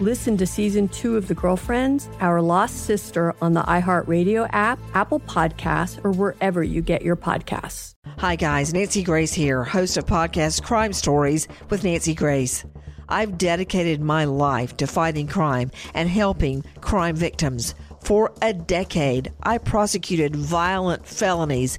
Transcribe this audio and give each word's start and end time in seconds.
Listen 0.00 0.36
to 0.38 0.44
season 0.44 0.88
two 0.88 1.16
of 1.16 1.28
The 1.28 1.36
Girlfriends, 1.36 2.08
Our 2.18 2.42
Lost 2.42 2.84
Sister 2.84 3.32
on 3.40 3.52
the 3.52 3.62
iHeartRadio 3.62 4.48
app, 4.52 4.80
Apple 4.92 5.20
Podcasts, 5.20 6.04
or 6.04 6.10
wherever 6.10 6.64
you 6.64 6.82
get 6.82 7.02
your 7.02 7.14
podcasts. 7.14 7.92
Hi, 8.18 8.34
guys. 8.34 8.74
Nancy 8.74 9.04
Grace 9.04 9.32
here, 9.32 9.62
host 9.62 9.96
of 9.96 10.04
podcast 10.06 10.64
Crime 10.64 10.92
Stories 10.92 11.46
with 11.70 11.84
Nancy 11.84 12.12
Grace. 12.12 12.64
I've 13.08 13.38
dedicated 13.38 14.00
my 14.00 14.24
life 14.24 14.76
to 14.78 14.88
fighting 14.88 15.28
crime 15.28 15.70
and 15.94 16.08
helping 16.08 16.64
crime 16.80 17.14
victims. 17.14 17.76
For 18.02 18.32
a 18.42 18.52
decade, 18.52 19.30
I 19.44 19.58
prosecuted 19.58 20.34
violent 20.34 21.06
felonies. 21.06 21.78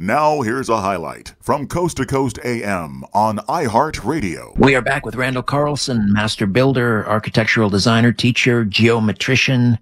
Now, 0.00 0.42
here's 0.42 0.68
a 0.68 0.80
highlight 0.80 1.34
from 1.40 1.66
Coast 1.66 1.96
to 1.96 2.06
Coast 2.06 2.38
AM 2.44 3.02
on 3.12 3.38
iHeartRadio. 3.48 4.56
We 4.56 4.76
are 4.76 4.80
back 4.80 5.04
with 5.04 5.16
Randall 5.16 5.42
Carlson, 5.42 6.12
master 6.12 6.46
builder, 6.46 7.04
architectural 7.08 7.68
designer, 7.68 8.12
teacher, 8.12 8.64
geometrician, 8.64 9.76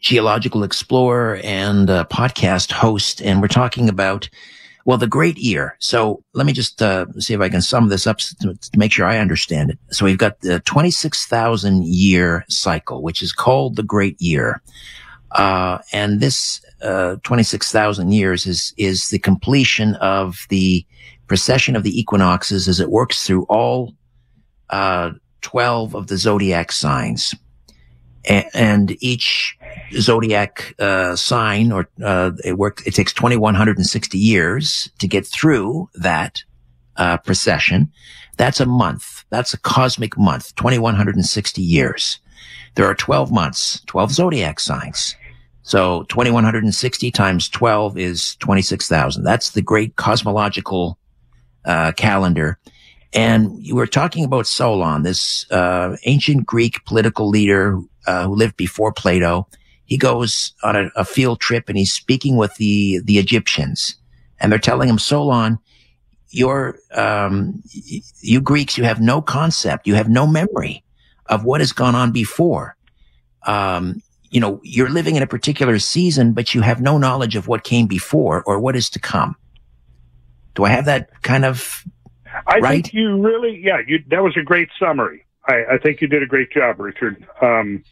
geological 0.00 0.64
explorer, 0.64 1.40
and 1.42 1.88
podcast 1.88 2.72
host. 2.72 3.22
And 3.22 3.40
we're 3.40 3.48
talking 3.48 3.88
about, 3.88 4.28
well, 4.84 4.98
the 4.98 5.06
great 5.06 5.38
year. 5.38 5.76
So 5.78 6.22
let 6.34 6.44
me 6.44 6.52
just 6.52 6.82
uh, 6.82 7.06
see 7.18 7.32
if 7.32 7.40
I 7.40 7.48
can 7.48 7.62
sum 7.62 7.88
this 7.88 8.06
up 8.06 8.18
to, 8.18 8.54
to 8.54 8.78
make 8.78 8.92
sure 8.92 9.06
I 9.06 9.16
understand 9.16 9.70
it. 9.70 9.78
So 9.88 10.04
we've 10.04 10.18
got 10.18 10.42
the 10.42 10.60
26,000 10.60 11.86
year 11.86 12.44
cycle, 12.50 13.02
which 13.02 13.22
is 13.22 13.32
called 13.32 13.76
the 13.76 13.82
great 13.82 14.20
year. 14.20 14.60
Uh, 15.34 15.78
and 15.92 16.20
this 16.20 16.64
uh, 16.82 17.16
26,000 17.24 18.12
years 18.12 18.46
is, 18.46 18.72
is 18.76 19.08
the 19.08 19.18
completion 19.18 19.96
of 19.96 20.46
the 20.48 20.86
precession 21.26 21.74
of 21.74 21.82
the 21.82 21.98
equinoxes 21.98 22.68
as 22.68 22.80
it 22.80 22.90
works 22.90 23.26
through 23.26 23.44
all 23.44 23.94
uh, 24.70 25.10
12 25.40 25.94
of 25.94 26.06
the 26.06 26.16
zodiac 26.16 26.70
signs. 26.70 27.34
A- 28.28 28.48
and 28.56 28.96
each 29.02 29.56
zodiac 29.92 30.74
uh, 30.78 31.16
sign, 31.16 31.72
or 31.72 31.88
uh, 32.02 32.30
it 32.44 32.56
works, 32.56 32.86
it 32.86 32.94
takes 32.94 33.12
2,160 33.12 34.18
years 34.18 34.90
to 34.98 35.08
get 35.08 35.26
through 35.26 35.88
that 35.94 36.42
uh, 36.96 37.18
precession. 37.18 37.90
That's 38.36 38.60
a 38.60 38.66
month. 38.66 39.24
That's 39.30 39.52
a 39.54 39.58
cosmic 39.58 40.16
month, 40.16 40.54
2,160 40.56 41.60
years. 41.60 42.20
There 42.76 42.86
are 42.86 42.94
12 42.94 43.30
months, 43.30 43.82
12 43.86 44.12
zodiac 44.12 44.60
signs. 44.60 45.16
So 45.64 46.02
2160 46.04 47.10
times 47.10 47.48
12 47.48 47.96
is 47.96 48.36
26,000. 48.36 49.24
That's 49.24 49.50
the 49.50 49.62
great 49.62 49.96
cosmological 49.96 50.98
uh, 51.64 51.92
calendar. 51.92 52.58
And 53.14 53.64
you 53.64 53.74
were 53.74 53.86
talking 53.86 54.24
about 54.24 54.46
Solon, 54.46 55.04
this 55.04 55.50
uh, 55.50 55.96
ancient 56.04 56.44
Greek 56.44 56.84
political 56.84 57.30
leader 57.30 57.80
uh, 58.06 58.26
who 58.26 58.34
lived 58.34 58.58
before 58.58 58.92
Plato. 58.92 59.48
He 59.86 59.96
goes 59.96 60.52
on 60.62 60.76
a, 60.76 60.90
a, 60.96 61.04
field 61.04 61.40
trip 61.40 61.68
and 61.68 61.78
he's 61.78 61.92
speaking 61.92 62.36
with 62.36 62.54
the 62.56 63.00
the 63.04 63.18
Egyptians, 63.18 63.96
and 64.40 64.50
they're 64.50 64.58
telling 64.58 64.88
him, 64.88 64.98
Solon, 64.98 65.58
you're 66.30 66.78
um, 66.94 67.62
you 68.20 68.40
Greeks, 68.40 68.76
you 68.76 68.84
have 68.84 69.00
no 69.00 69.22
concept, 69.22 69.86
you 69.86 69.94
have 69.94 70.08
no 70.08 70.26
memory 70.26 70.82
of 71.26 71.44
what 71.44 71.60
has 71.60 71.72
gone 71.72 71.94
on 71.94 72.12
before. 72.12 72.76
Um, 73.46 74.02
you 74.34 74.40
know, 74.40 74.60
you're 74.64 74.90
living 74.90 75.14
in 75.14 75.22
a 75.22 75.28
particular 75.28 75.78
season, 75.78 76.32
but 76.32 76.56
you 76.56 76.60
have 76.60 76.82
no 76.82 76.98
knowledge 76.98 77.36
of 77.36 77.46
what 77.46 77.62
came 77.62 77.86
before 77.86 78.42
or 78.42 78.58
what 78.58 78.74
is 78.74 78.90
to 78.90 78.98
come. 78.98 79.36
Do 80.56 80.64
I 80.64 80.70
have 80.70 80.86
that 80.86 81.22
kind 81.22 81.44
of 81.44 81.84
I 82.48 82.58
right? 82.58 82.82
think 82.82 82.94
you 82.94 83.22
really, 83.22 83.62
yeah, 83.64 83.78
you, 83.86 84.00
that 84.08 84.24
was 84.24 84.36
a 84.36 84.42
great 84.42 84.68
summary. 84.76 85.24
I, 85.46 85.74
I 85.74 85.78
think 85.78 86.00
you 86.00 86.08
did 86.08 86.24
a 86.24 86.26
great 86.26 86.50
job, 86.50 86.80
Richard, 86.80 87.24
um, 87.40 87.84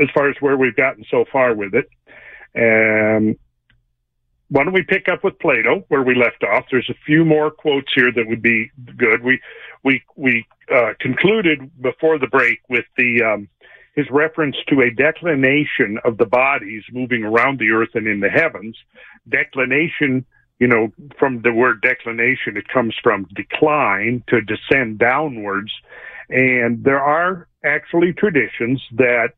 as 0.00 0.06
far 0.14 0.30
as 0.30 0.36
where 0.38 0.56
we've 0.56 0.76
gotten 0.76 1.04
so 1.10 1.24
far 1.32 1.52
with 1.56 1.74
it. 1.74 1.88
And 2.54 3.36
why 4.50 4.62
don't 4.62 4.72
we 4.72 4.84
pick 4.84 5.08
up 5.08 5.24
with 5.24 5.40
Plato 5.40 5.84
where 5.88 6.04
we 6.04 6.14
left 6.14 6.44
off? 6.44 6.66
There's 6.70 6.88
a 6.88 6.98
few 7.04 7.24
more 7.24 7.50
quotes 7.50 7.92
here 7.96 8.12
that 8.14 8.28
would 8.28 8.42
be 8.42 8.70
good. 8.96 9.24
We 9.24 9.40
we 9.82 10.04
we 10.14 10.46
uh, 10.72 10.92
concluded 11.00 11.68
before 11.82 12.20
the 12.20 12.28
break 12.28 12.60
with 12.68 12.84
the 12.96 13.24
um, 13.24 13.48
his 13.98 14.06
reference 14.12 14.54
to 14.68 14.80
a 14.80 14.92
declination 14.92 15.98
of 16.04 16.18
the 16.18 16.24
bodies 16.24 16.84
moving 16.92 17.24
around 17.24 17.58
the 17.58 17.70
earth 17.70 17.88
and 17.94 18.06
in 18.06 18.20
the 18.20 18.28
heavens. 18.28 18.76
Declination, 19.28 20.24
you 20.60 20.68
know, 20.68 20.92
from 21.18 21.42
the 21.42 21.52
word 21.52 21.82
declination, 21.82 22.56
it 22.56 22.68
comes 22.68 22.94
from 23.02 23.26
decline 23.34 24.22
to 24.28 24.40
descend 24.40 25.00
downwards. 25.00 25.72
And 26.28 26.84
there 26.84 27.02
are 27.02 27.48
actually 27.64 28.12
traditions 28.12 28.80
that 28.92 29.30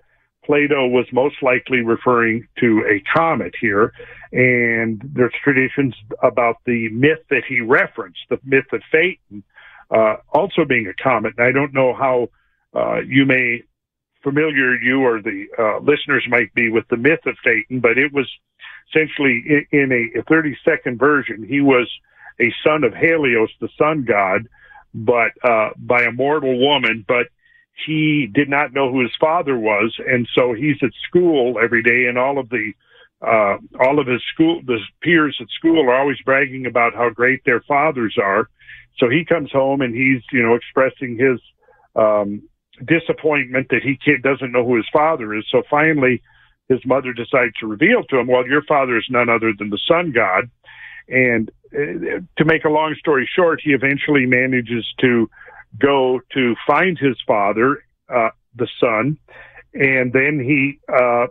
Plato 0.45 0.87
was 0.87 1.07
most 1.11 1.37
likely 1.41 1.81
referring 1.81 2.47
to 2.59 2.85
a 2.87 3.01
comet 3.17 3.55
here. 3.59 3.95
And 4.31 5.01
there's 5.15 5.33
traditions 5.43 5.95
about 6.23 6.57
the 6.67 6.91
myth 6.91 7.25
that 7.31 7.45
he 7.49 7.63
referenced, 7.63 8.21
the 8.29 8.39
myth 8.45 8.71
of 8.75 8.83
Phaeton, 8.93 9.43
uh, 9.91 10.17
also 10.35 10.67
being 10.67 10.87
a 10.87 11.03
comet. 11.03 11.33
And 11.39 11.47
I 11.47 11.51
don't 11.51 11.73
know 11.73 11.95
how 11.95 12.29
uh, 12.75 13.01
you 13.01 13.25
may 13.25 13.63
familiar 14.23 14.75
you 14.77 15.03
or 15.03 15.21
the 15.21 15.47
uh, 15.59 15.79
listeners 15.79 16.25
might 16.29 16.53
be 16.55 16.71
with 16.71 16.87
the 16.89 16.97
myth 16.97 17.21
of 17.27 17.37
Phaeton, 17.43 17.81
but 17.81 17.99
it 17.99 18.13
was 18.13 18.29
essentially 18.91 19.67
in, 19.71 19.93
a 19.93 20.23
30 20.29 20.57
second 20.65 20.99
version, 20.99 21.45
he 21.47 21.61
was 21.61 21.89
a 22.41 22.53
son 22.65 22.85
of 22.85 22.95
Helios, 22.95 23.51
the 23.61 23.69
sun 23.79 24.05
god, 24.05 24.49
but 24.95 25.33
uh, 25.45 25.71
by 25.77 26.03
a 26.03 26.13
mortal 26.13 26.59
woman. 26.59 27.05
But 27.07 27.29
he 27.87 28.29
did 28.33 28.49
not 28.49 28.73
know 28.73 28.91
who 28.91 29.03
his 29.03 29.15
father 29.21 29.57
was, 29.57 29.95
and 30.07 30.29
so 30.35 30.53
he's 30.53 30.77
at 30.83 30.91
school 31.09 31.59
every 31.63 31.83
day, 31.83 32.07
and 32.07 32.19
all 32.19 32.39
of 32.39 32.49
the 32.49 32.73
uh, 33.23 33.59
all 33.79 33.99
of 33.99 34.07
his 34.07 34.23
school, 34.33 34.63
the 34.65 34.79
peers 35.03 35.37
at 35.41 35.49
school 35.51 35.83
are 35.83 35.95
always 35.95 36.17
bragging 36.25 36.65
about 36.67 36.95
how 36.95 37.11
great 37.11 37.45
their 37.45 37.61
fathers 37.61 38.17
are. 38.21 38.49
So 38.99 39.11
he 39.11 39.27
comes 39.27 39.53
home 39.53 39.83
and 39.83 39.95
he's, 39.95 40.23
you 40.33 40.43
know, 40.43 40.55
expressing 40.55 41.19
his 41.19 41.39
um, 41.95 42.43
disappointment 42.85 43.69
that 43.71 43.83
he 43.83 43.99
doesn't 44.23 44.53
know 44.53 44.65
who 44.65 44.77
his 44.77 44.89
father 44.93 45.35
is. 45.35 45.45
So 45.51 45.63
finally, 45.69 46.23
his 46.69 46.81
mother 46.87 47.13
decides 47.13 47.55
to 47.61 47.67
reveal 47.67 48.05
to 48.05 48.19
him, 48.19 48.27
well, 48.29 48.47
your 48.47 48.63
father 48.63 48.97
is 48.97 49.07
none 49.11 49.29
other 49.29 49.53
than 49.59 49.71
the 49.71 49.81
sun 49.89 50.13
god. 50.13 50.49
And 51.09 51.51
uh, 51.75 52.21
to 52.39 52.45
make 52.45 52.65
a 52.65 52.69
long 52.69 52.95
story 52.99 53.29
short, 53.35 53.61
he 53.63 53.73
eventually 53.73 54.27
manages 54.27 54.87
to 55.01 55.29
go 55.79 56.21
to 56.33 56.55
find 56.67 56.99
his 56.99 57.17
father, 57.27 57.85
uh, 58.09 58.31
the 58.55 58.69
sun, 58.81 59.19
and 59.75 60.13
then 60.13 60.41
he 60.41 60.79
uh, 60.93 61.27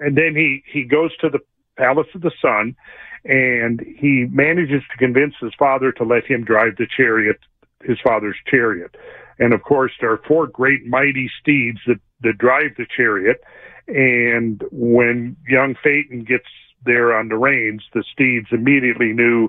and 0.00 0.16
then 0.16 0.34
he 0.34 0.62
he 0.70 0.84
goes 0.84 1.16
to 1.18 1.28
the 1.28 1.40
palace 1.76 2.08
of 2.14 2.22
the 2.22 2.32
sun, 2.42 2.76
and 3.24 3.80
he 3.98 4.26
manages 4.30 4.82
to 4.90 4.96
convince 4.98 5.34
his 5.40 5.52
father 5.58 5.92
to 5.92 6.04
let 6.04 6.24
him 6.24 6.44
drive 6.44 6.76
the 6.76 6.86
chariot, 6.96 7.38
his 7.82 7.98
father's 8.04 8.36
chariot. 8.46 8.94
And 9.38 9.52
of 9.54 9.62
course, 9.62 9.92
there 10.00 10.12
are 10.12 10.22
four 10.26 10.46
great 10.46 10.86
mighty 10.86 11.30
steeds 11.40 11.78
that 11.86 12.00
that 12.22 12.38
drive 12.38 12.72
the 12.76 12.86
chariot. 12.96 13.40
And 13.86 14.62
when 14.70 15.36
young 15.48 15.74
Phaeton 15.82 16.24
gets 16.24 16.48
there 16.84 17.16
on 17.16 17.28
the 17.28 17.36
reins, 17.36 17.82
the 17.94 18.04
steeds 18.12 18.48
immediately 18.50 19.12
knew 19.12 19.46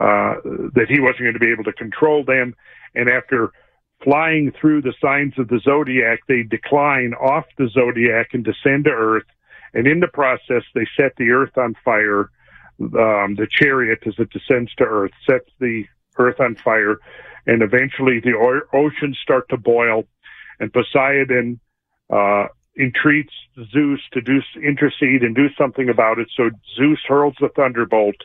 uh, 0.00 0.36
that 0.74 0.86
he 0.88 1.00
wasn't 1.00 1.20
going 1.20 1.34
to 1.34 1.40
be 1.40 1.52
able 1.52 1.64
to 1.64 1.72
control 1.72 2.24
them. 2.24 2.54
And 2.94 3.08
after 3.08 3.52
flying 4.02 4.52
through 4.60 4.82
the 4.82 4.94
signs 5.00 5.34
of 5.38 5.48
the 5.48 5.60
zodiac, 5.62 6.20
they 6.28 6.42
decline 6.42 7.14
off 7.14 7.44
the 7.58 7.68
zodiac 7.68 8.28
and 8.32 8.44
descend 8.44 8.84
to 8.84 8.90
Earth. 8.90 9.26
And 9.74 9.86
in 9.86 10.00
the 10.00 10.08
process, 10.08 10.62
they 10.74 10.86
set 10.96 11.12
the 11.16 11.30
Earth 11.30 11.56
on 11.56 11.74
fire. 11.84 12.30
Um, 12.80 13.36
the 13.36 13.46
chariot, 13.50 14.00
as 14.06 14.14
it 14.18 14.30
descends 14.30 14.74
to 14.76 14.84
Earth, 14.84 15.12
sets 15.28 15.50
the 15.60 15.84
Earth 16.18 16.40
on 16.40 16.56
fire. 16.56 16.98
And 17.46 17.62
eventually, 17.62 18.20
the 18.20 18.34
o- 18.34 18.76
oceans 18.76 19.18
start 19.22 19.48
to 19.50 19.56
boil. 19.56 20.04
And 20.58 20.72
Poseidon 20.72 21.60
uh, 22.10 22.46
entreats 22.78 23.32
Zeus 23.72 24.00
to 24.12 24.20
do 24.20 24.40
intercede 24.62 25.22
and 25.22 25.34
do 25.34 25.48
something 25.56 25.88
about 25.88 26.18
it. 26.18 26.28
So 26.36 26.50
Zeus 26.76 27.00
hurls 27.06 27.34
the 27.40 27.48
thunderbolt, 27.48 28.16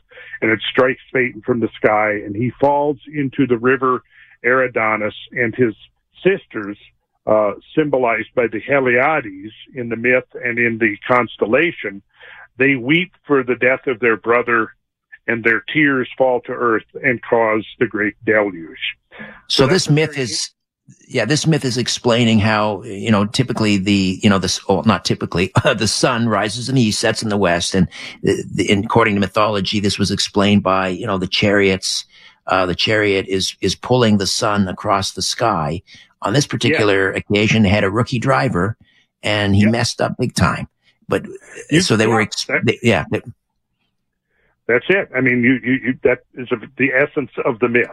and 0.42 0.52
it 0.52 0.60
strikes 0.70 1.02
Phaeton 1.14 1.42
from 1.46 1.60
the 1.60 1.70
sky, 1.76 2.12
and 2.12 2.36
he 2.36 2.52
falls 2.60 2.98
into 3.14 3.48
the 3.48 3.58
river 3.58 4.02
Eridanus, 4.44 5.14
and 5.32 5.56
his 5.56 5.76
sisters, 6.24 6.78
uh, 7.26 7.54
symbolized 7.76 8.34
by 8.36 8.48
the 8.48 8.60
Heliades 8.60 9.52
in 9.76 9.90
the 9.90 9.96
myth 9.96 10.26
and 10.34 10.58
in 10.58 10.80
the 10.80 10.98
constellation, 11.08 12.02
they 12.58 12.76
weep 12.76 13.14
for 13.26 13.44
the 13.44 13.56
death 13.56 13.88
of 13.88 14.00
their 14.00 14.18
brother, 14.18 14.74
and 15.28 15.44
their 15.44 15.64
tears 15.74 16.10
fall 16.18 16.42
to 16.42 16.52
earth 16.52 16.86
and 17.04 17.22
cause 17.22 17.66
the 17.80 17.88
great 17.88 18.16
deluge. 18.26 18.98
So, 19.48 19.66
so 19.66 19.68
this 19.68 19.90
myth 19.90 20.18
is 20.18 20.52
yeah, 21.08 21.26
this 21.26 21.48
myth 21.48 21.66
is 21.66 21.78
explaining 21.78 22.40
how, 22.40 22.84
you 22.84 23.12
know, 23.12 23.26
typically 23.26 23.78
the, 23.78 24.20
you 24.22 24.30
know, 24.30 24.40
this, 24.40 24.60
oh, 24.68 24.82
not 24.82 25.06
typically, 25.06 25.52
the 25.76 25.88
sun 25.88 26.28
rises 26.28 26.70
in 26.70 26.76
the 26.76 26.82
east, 26.82 27.00
sets 27.00 27.22
in 27.24 27.30
the 27.30 27.38
west. 27.38 27.76
And 27.76 27.88
the, 28.24 28.44
the, 28.54 28.72
according 28.72 29.16
to 29.16 29.20
mythology, 29.20 29.80
this 29.80 30.00
was 30.00 30.12
explained 30.12 30.64
by, 30.64 30.90
you 30.90 31.06
know, 31.06 31.18
the 31.18 31.28
chariots. 31.28 32.06
Uh, 32.48 32.66
the 32.66 32.76
chariot 32.76 33.28
is, 33.28 33.56
is 33.62 33.76
pulling 33.76 34.18
the 34.18 34.28
sun 34.28 34.68
across 34.68 35.14
the 35.14 35.22
sky. 35.22 35.82
On 36.24 36.34
this 36.34 36.48
particular 36.48 37.12
yeah. 37.12 37.20
occasion, 37.20 37.64
they 37.64 37.70
had 37.70 37.84
a 37.84 37.90
rookie 37.90 38.20
driver 38.20 38.78
and 39.24 39.56
he 39.56 39.66
messed 39.66 40.02
up 40.02 40.16
big 40.18 40.34
time. 40.34 40.68
But 41.08 41.26
you, 41.70 41.82
so 41.82 41.98
they 41.98 42.08
were, 42.08 42.22
ex- 42.22 42.48
they, 42.64 42.80
yeah. 42.82 43.06
They, 43.12 43.22
that's 44.68 44.86
it. 44.90 45.10
I 45.16 45.22
mean, 45.22 45.44
you, 45.44 45.60
you, 45.64 45.80
you 45.84 46.00
that 46.04 46.20
is 46.36 46.50
the 46.78 46.90
essence 46.94 47.32
of 47.46 47.60
the 47.60 47.68
myth. 47.68 47.88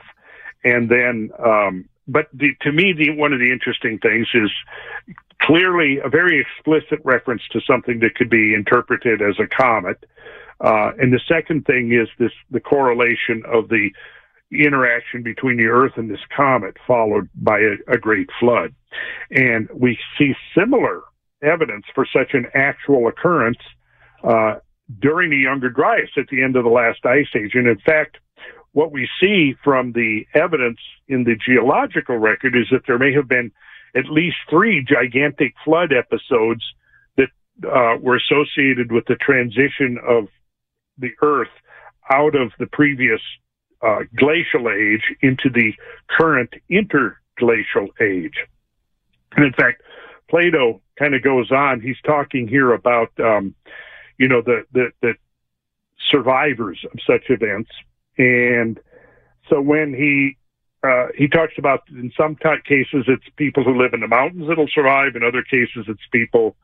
And 0.64 0.90
then, 0.90 1.30
um, 1.44 1.88
but 2.06 2.26
the, 2.32 2.50
to 2.62 2.72
me, 2.72 2.92
the, 2.92 3.10
one 3.10 3.32
of 3.32 3.38
the 3.38 3.52
interesting 3.52 3.98
things 3.98 4.26
is 4.34 4.50
clearly 5.40 5.98
a 6.04 6.08
very 6.08 6.40
explicit 6.40 7.00
reference 7.04 7.42
to 7.52 7.60
something 7.66 8.00
that 8.00 8.14
could 8.14 8.30
be 8.30 8.54
interpreted 8.54 9.22
as 9.22 9.36
a 9.38 9.46
comet. 9.46 10.04
Uh, 10.60 10.90
and 10.98 11.12
the 11.12 11.20
second 11.28 11.64
thing 11.64 11.92
is 11.92 12.08
this, 12.18 12.32
the 12.50 12.60
correlation 12.60 13.42
of 13.46 13.68
the 13.68 13.90
interaction 14.50 15.22
between 15.22 15.56
the 15.56 15.66
Earth 15.66 15.92
and 15.96 16.10
this 16.10 16.20
comet 16.34 16.76
followed 16.86 17.28
by 17.34 17.58
a, 17.58 17.92
a 17.92 17.98
great 17.98 18.28
flood. 18.40 18.74
And 19.30 19.68
we 19.72 19.98
see 20.18 20.34
similar 20.56 21.02
evidence 21.42 21.84
for 21.94 22.06
such 22.12 22.32
an 22.32 22.46
actual 22.54 23.06
occurrence, 23.06 23.58
uh, 24.24 24.56
during 25.00 25.30
the 25.30 25.36
Younger 25.36 25.70
Dryas 25.70 26.10
at 26.16 26.28
the 26.28 26.42
end 26.42 26.56
of 26.56 26.64
the 26.64 26.70
last 26.70 27.04
ice 27.04 27.28
age. 27.34 27.52
And 27.54 27.66
in 27.66 27.78
fact, 27.78 28.18
what 28.72 28.92
we 28.92 29.08
see 29.20 29.54
from 29.64 29.92
the 29.92 30.26
evidence 30.34 30.78
in 31.08 31.24
the 31.24 31.36
geological 31.36 32.16
record 32.16 32.54
is 32.56 32.66
that 32.70 32.82
there 32.86 32.98
may 32.98 33.12
have 33.12 33.28
been 33.28 33.50
at 33.94 34.06
least 34.06 34.36
three 34.48 34.84
gigantic 34.84 35.54
flood 35.64 35.92
episodes 35.92 36.62
that 37.16 37.28
uh, 37.64 37.96
were 38.00 38.16
associated 38.16 38.92
with 38.92 39.04
the 39.06 39.16
transition 39.16 39.98
of 40.06 40.28
the 40.98 41.10
Earth 41.22 41.48
out 42.10 42.34
of 42.34 42.52
the 42.58 42.66
previous 42.66 43.20
uh, 43.82 44.00
glacial 44.16 44.70
age 44.70 45.02
into 45.22 45.48
the 45.50 45.72
current 46.08 46.50
interglacial 46.68 47.88
age. 48.00 48.44
And 49.36 49.44
in 49.44 49.52
fact, 49.52 49.82
Plato 50.28 50.80
kind 50.98 51.14
of 51.14 51.22
goes 51.22 51.50
on. 51.50 51.80
He's 51.80 52.00
talking 52.04 52.48
here 52.48 52.72
about, 52.72 53.10
um, 53.18 53.54
you 54.18 54.28
know, 54.28 54.42
the, 54.42 54.64
the, 54.72 54.90
the 55.00 55.14
survivors 56.10 56.84
of 56.92 56.98
such 57.06 57.30
events 57.30 57.70
and 58.18 58.80
so 59.48 59.60
when 59.60 59.94
he 59.94 60.36
uh, 60.84 61.08
he 61.16 61.26
talks 61.26 61.54
about 61.58 61.80
in 61.90 62.12
some 62.16 62.36
cases 62.36 63.04
it's 63.08 63.24
people 63.36 63.64
who 63.64 63.80
live 63.80 63.94
in 63.94 64.00
the 64.00 64.08
mountains 64.08 64.44
that'll 64.48 64.68
survive. 64.72 65.16
In 65.16 65.24
other 65.24 65.42
cases, 65.42 65.86
it's 65.88 66.00
people 66.12 66.54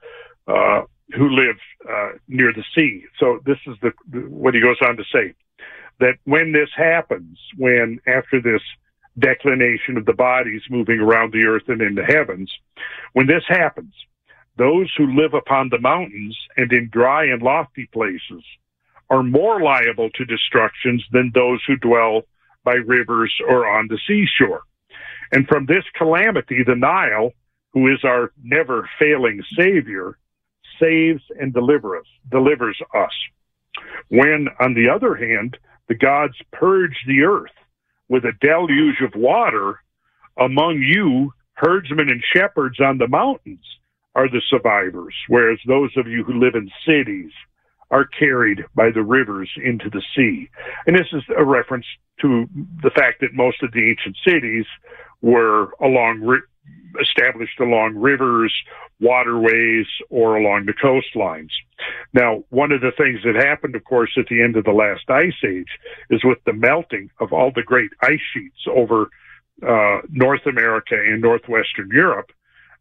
uh, 0.47 0.83
who 1.17 1.31
live 1.31 1.57
uh, 1.89 2.11
near 2.29 2.53
the 2.53 2.65
sea. 2.75 3.05
So 3.19 3.41
this 3.45 3.59
is 3.67 3.77
the 3.83 3.93
what 4.29 4.55
he 4.55 4.61
goes 4.61 4.77
on 4.87 4.97
to 4.97 5.05
say 5.13 5.35
that 6.01 6.15
when 6.25 6.53
this 6.53 6.71
happens, 6.77 7.39
when 7.57 8.01
after 8.07 8.41
this 8.41 8.63
declination 9.19 9.97
of 9.97 10.07
the 10.07 10.13
bodies 10.13 10.63
moving 10.69 10.99
around 10.99 11.33
the 11.33 11.45
earth 11.45 11.69
and 11.69 11.81
in 11.81 11.95
the 11.95 12.05
heavens, 12.05 12.53
when 13.13 13.27
this 13.27 13.45
happens, 13.49 13.95
those 14.57 14.93
who 14.97 15.15
live 15.15 15.35
upon 15.35 15.69
the 15.69 15.81
mountains 15.81 16.37
and 16.57 16.73
in 16.73 16.89
dry 16.93 17.25
and 17.25 17.43
lofty 17.43 17.87
places 17.93 18.45
are 19.11 19.23
more 19.23 19.61
liable 19.61 20.11
to 20.11 20.25
destructions 20.25 21.05
than 21.13 21.33
those 21.35 21.61
who 21.67 21.77
dwell 21.77 22.23
by 22.65 22.75
rivers 22.75 23.35
or 23.49 23.67
on 23.67 23.89
the 23.89 23.99
seashore. 24.07 24.63
And 25.33 25.47
from 25.49 25.67
this 25.67 25.85
calamity, 25.97 26.63
the 26.65 26.77
Nile, 26.77 27.33
who 27.73 27.93
is 27.93 28.05
our 28.05 28.33
never 28.43 28.89
failing 28.99 29.43
savior, 29.59 30.17
saves 30.81 31.23
and 31.39 31.53
deliver 31.53 31.99
us, 31.99 32.07
delivers 32.31 32.79
us. 32.95 33.13
When, 34.09 34.49
on 34.61 34.75
the 34.75 34.89
other 34.89 35.15
hand, 35.15 35.59
the 35.89 35.95
gods 35.95 36.35
purge 36.53 36.97
the 37.07 37.23
earth 37.23 37.51
with 38.09 38.25
a 38.25 38.33
deluge 38.41 39.01
of 39.03 39.21
water, 39.21 39.81
among 40.39 40.79
you, 40.79 41.33
herdsmen 41.55 42.09
and 42.09 42.23
shepherds 42.35 42.81
on 42.81 42.99
the 42.99 43.09
mountains 43.09 43.65
are 44.15 44.29
the 44.29 44.43
survivors, 44.49 45.15
whereas 45.29 45.59
those 45.67 45.91
of 45.97 46.07
you 46.07 46.25
who 46.25 46.39
live 46.39 46.55
in 46.55 46.71
cities 46.87 47.31
are 47.91 48.07
carried 48.07 48.65
by 48.75 48.91
the 48.91 49.03
rivers 49.03 49.51
into 49.63 49.91
the 49.91 50.03
sea. 50.17 50.49
And 50.87 50.97
this 50.97 51.09
is 51.13 51.23
a 51.37 51.45
reference 51.45 51.87
to 52.21 52.47
the 52.83 52.91
fact 52.91 53.21
that 53.21 53.35
most 53.35 53.63
of 53.63 53.73
the 53.73 53.91
ancient 53.91 54.17
cities 54.27 54.67
were 55.21 55.73
along 55.81 56.41
established 57.01 57.59
along 57.61 57.97
rivers, 57.97 58.53
waterways, 59.01 59.87
or 60.11 60.37
along 60.37 60.67
the 60.67 60.73
coastlines. 60.73 61.51
Now, 62.13 62.45
one 62.51 62.73
of 62.73 62.81
the 62.81 62.93
things 62.97 63.21
that 63.25 63.35
happened, 63.35 63.75
of 63.75 63.85
course, 63.85 64.11
at 64.17 64.27
the 64.27 64.43
end 64.43 64.57
of 64.57 64.65
the 64.65 64.73
last 64.73 65.09
ice 65.09 65.35
age 65.45 65.79
is 66.11 66.25
with 66.25 66.39
the 66.47 66.53
melting 66.53 67.11
of 67.21 67.33
all 67.33 67.51
the 67.55 67.63
great 67.63 67.91
ice 68.03 68.21
sheets 68.33 68.65
over 68.69 69.11
uh, 69.67 70.01
North 70.11 70.47
America 70.47 70.95
and 70.95 71.21
northwestern 71.21 71.89
Europe, 71.93 72.31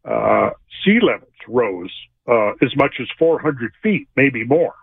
uh, 0.04 0.50
sea 0.84 0.98
levels 1.00 1.30
rose 1.48 1.92
uh, 2.28 2.52
as 2.62 2.74
much 2.76 2.96
as 3.00 3.06
400 3.18 3.72
feet, 3.82 4.08
maybe 4.16 4.44
more. 4.44 4.74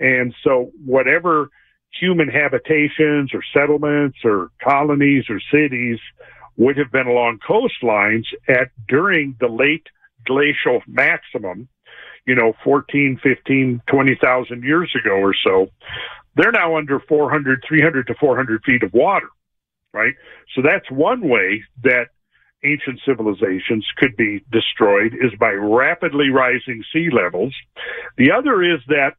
And 0.00 0.34
so 0.44 0.70
whatever 0.84 1.50
human 1.98 2.28
habitations 2.28 3.30
or 3.34 3.42
settlements 3.52 4.18
or 4.24 4.50
colonies 4.62 5.24
or 5.28 5.40
cities 5.52 5.98
would 6.56 6.76
have 6.76 6.92
been 6.92 7.06
along 7.06 7.38
coastlines 7.48 8.24
at 8.48 8.70
during 8.88 9.36
the 9.40 9.48
late 9.48 9.86
glacial 10.26 10.82
maximum, 10.86 11.68
you 12.26 12.34
know, 12.34 12.52
14, 12.62 13.18
15, 13.22 13.82
20,000 13.86 14.64
years 14.64 14.94
ago 14.94 15.14
or 15.14 15.34
so, 15.44 15.68
they're 16.36 16.52
now 16.52 16.76
under 16.76 17.00
400, 17.00 17.64
300 17.66 18.06
to 18.06 18.14
400 18.14 18.62
feet 18.64 18.82
of 18.82 18.92
water, 18.92 19.28
right? 19.92 20.14
So 20.54 20.62
that's 20.62 20.88
one 20.90 21.28
way 21.28 21.64
that 21.82 22.08
ancient 22.64 23.00
civilizations 23.06 23.86
could 23.96 24.16
be 24.16 24.44
destroyed 24.50 25.14
is 25.14 25.32
by 25.38 25.52
rapidly 25.52 26.30
rising 26.30 26.82
sea 26.92 27.08
levels. 27.10 27.54
The 28.16 28.32
other 28.32 28.62
is 28.62 28.80
that 28.88 29.12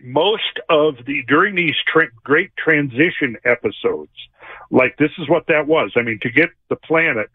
most 0.00 0.60
of 0.68 0.94
the 1.06 1.22
during 1.26 1.54
these 1.54 1.74
tra- 1.86 2.10
great 2.22 2.50
transition 2.56 3.36
episodes, 3.44 4.12
like 4.70 4.96
this 4.98 5.10
is 5.18 5.28
what 5.28 5.46
that 5.48 5.66
was. 5.66 5.92
I 5.96 6.02
mean, 6.02 6.18
to 6.22 6.30
get 6.30 6.50
the 6.68 6.76
planet 6.76 7.28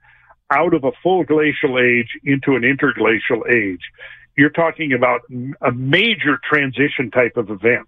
out 0.52 0.74
of 0.74 0.84
a 0.84 0.92
full 1.02 1.24
glacial 1.24 1.80
age 1.80 2.10
into 2.24 2.56
an 2.56 2.64
interglacial 2.64 3.44
age, 3.52 3.82
you're 4.38 4.50
talking 4.50 4.94
about 4.94 5.22
a 5.62 5.72
major 5.72 6.40
transition 6.48 7.12
type 7.12 7.38
of 7.38 7.50
event. 7.50 7.88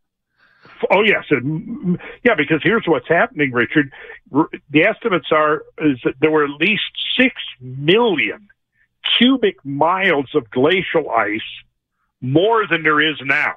Oh 0.93 1.03
yes, 1.03 1.23
and, 1.29 1.43
mm, 1.43 1.83
mm, 1.83 1.99
yeah. 2.23 2.35
Because 2.35 2.59
here's 2.61 2.83
what's 2.85 3.07
happening, 3.07 3.51
Richard. 3.51 3.91
The 4.29 4.83
estimates 4.83 5.27
are 5.31 5.63
is 5.77 5.99
that 6.03 6.15
there 6.19 6.31
were 6.31 6.43
at 6.43 6.59
least 6.59 6.83
six 7.17 7.35
million 7.61 8.49
cubic 9.17 9.63
miles 9.63 10.29
of 10.35 10.49
glacial 10.51 11.09
ice, 11.09 11.39
more 12.19 12.67
than 12.69 12.83
there 12.83 12.99
is 13.01 13.15
now. 13.23 13.53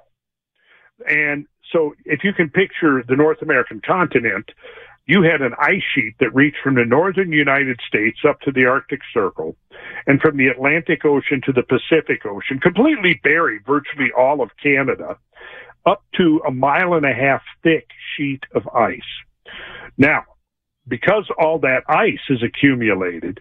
And 1.09 1.47
so, 1.73 1.95
if 2.05 2.23
you 2.23 2.33
can 2.33 2.51
picture 2.51 3.03
the 3.07 3.17
North 3.17 3.43
American 3.43 3.81
continent, 3.85 4.51
you 5.07 5.23
had 5.23 5.43
an 5.43 5.55
ice 5.59 5.83
sheet 5.95 6.15
that 6.21 6.35
reached 6.35 6.59
from 6.63 6.77
the 6.77 6.85
northern 6.85 7.33
United 7.33 7.81
States 7.87 8.19
up 8.27 8.41
to 8.43 8.53
the 8.53 8.67
Arctic 8.67 9.01
Circle, 9.13 9.57
and 10.07 10.21
from 10.21 10.37
the 10.37 10.47
Atlantic 10.47 11.05
Ocean 11.05 11.41
to 11.47 11.53
the 11.53 11.65
Pacific 11.65 12.25
Ocean, 12.25 12.61
completely 12.61 13.21
buried 13.25 13.67
virtually 13.67 14.11
all 14.17 14.41
of 14.41 14.51
Canada 14.63 15.19
up 15.87 16.03
to 16.17 16.41
a 16.47 16.51
mile 16.51 16.95
and 16.95 17.05
a 17.05 17.13
half 17.13 17.43
thick 17.63 17.89
sheet 18.17 18.43
of 18.55 18.67
ice. 18.69 19.01
Now, 19.99 20.25
because 20.87 21.29
all 21.39 21.59
that 21.61 21.83
ice 21.89 22.21
is 22.29 22.43
accumulated, 22.43 23.41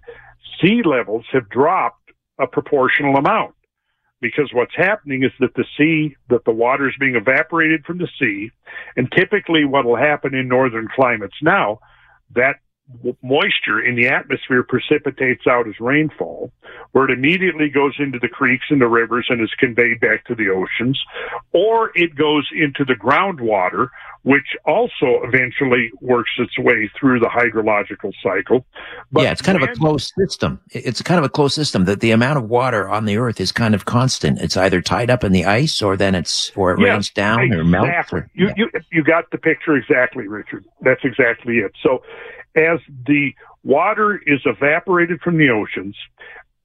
sea 0.62 0.81
levels 0.83 1.25
have 1.31 1.50
dropped 1.50 2.12
a 2.39 2.47
proportional 2.47 3.15
amount. 3.15 3.55
Because 4.21 4.51
what's 4.53 4.75
happening 4.75 5.23
is 5.23 5.31
that 5.41 5.53
the 5.55 5.65
sea, 5.77 6.15
that 6.29 6.45
the 6.45 6.51
water 6.51 6.88
is 6.88 6.95
being 6.97 7.15
evaporated 7.15 7.83
from 7.85 7.97
the 7.97 8.07
sea, 8.17 8.51
and 8.95 9.12
typically 9.12 9.65
what 9.65 9.83
will 9.83 9.97
happen 9.97 10.33
in 10.33 10.47
northern 10.47 10.88
climates 10.95 11.35
now, 11.41 11.79
that 12.33 12.55
moisture 13.22 13.82
in 13.82 13.96
the 13.96 14.08
atmosphere 14.08 14.63
precipitates 14.63 15.48
out 15.48 15.68
as 15.68 15.74
rainfall, 15.80 16.52
where 16.92 17.06
it 17.06 17.12
immediately 17.12 17.70
goes 17.70 17.96
into 17.98 18.20
the 18.20 18.28
creeks 18.28 18.66
and 18.70 18.82
the 18.82 18.88
rivers 18.88 19.25
and 19.30 19.42
is 19.42 19.52
conveyed 19.58 20.00
back 20.00 20.25
to 20.25 20.36
the 20.36 20.50
oceans, 20.50 21.02
or 21.54 21.92
it 21.96 22.16
goes 22.16 22.48
into 22.54 22.84
the 22.86 22.94
groundwater, 22.94 23.88
which 24.24 24.56
also 24.66 25.22
eventually 25.24 25.92
works 26.02 26.32
its 26.38 26.58
way 26.60 26.90
through 27.00 27.20
the 27.20 27.28
hydrological 27.28 28.12
cycle. 28.22 28.66
But 29.12 29.24
yeah, 29.24 29.32
it's 29.32 29.42
kind 29.42 29.60
when, 29.60 29.70
of 29.70 29.75
a 29.75 29.80
closed 29.80 30.13
system. 30.18 30.60
It's 30.72 31.02
kind 31.02 31.18
of 31.18 31.25
a 31.25 31.30
closed 31.30 31.56
system 31.56 31.86
that 31.86 32.00
the 32.00 32.12
amount 32.12 32.38
of 32.38 32.50
water 32.50 32.88
on 32.88 33.06
the 33.06 33.18
earth 33.18 33.40
is 33.40 33.52
kind 33.52 33.74
of 33.75 33.86
constant. 33.86 34.40
It's 34.40 34.58
either 34.58 34.82
tied 34.82 35.10
up 35.10 35.24
in 35.24 35.32
the 35.32 35.46
ice 35.46 35.82
or 35.82 35.98
then 35.98 36.16
it's, 36.16 36.52
or 36.56 36.74
it 36.74 36.80
yes, 36.80 36.90
rains 36.90 37.10
down 37.12 37.40
exactly. 37.42 37.60
or 37.60 37.63
melts. 37.63 38.13
Or, 38.13 38.30
you, 38.34 38.52
you, 38.56 38.70
you 38.92 39.04
got 39.04 39.32
the 39.32 39.38
picture 39.38 39.75
exactly, 39.75 40.28
Richard. 40.28 40.66
That's 40.82 41.02
exactly 41.04 41.58
it. 41.58 41.72
So 41.82 42.04
as 42.55 42.79
the 43.05 43.31
water 43.63 44.22
is 44.25 44.41
evaporated 44.45 45.22
from 45.22 45.38
the 45.38 45.50
oceans, 45.50 45.95